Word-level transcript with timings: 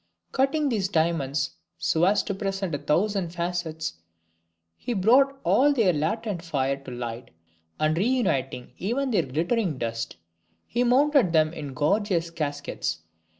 Cutting 0.31 0.67
these 0.69 0.87
diamonds 0.89 1.51
so 1.77 2.05
as 2.05 2.23
to 2.23 2.33
present 2.33 2.73
a 2.73 2.79
thousand 2.79 3.29
facets, 3.33 4.01
he 4.75 4.95
brought 4.95 5.39
all 5.43 5.71
their 5.73 5.93
latent 5.93 6.41
fire 6.41 6.77
to 6.77 6.89
light, 6.89 7.29
and 7.79 7.95
re 7.95 8.07
uniting 8.07 8.71
even 8.79 9.11
their 9.11 9.27
glittering 9.27 9.77
dust, 9.77 10.17
he 10.65 10.83
mounted 10.83 11.33
them 11.33 11.53
in 11.53 11.75
gorgeous 11.75 12.31
caskets. 12.31 13.01